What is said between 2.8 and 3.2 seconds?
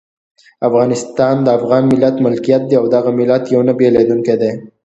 دغه